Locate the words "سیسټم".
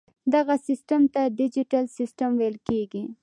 0.67-1.01, 1.97-2.29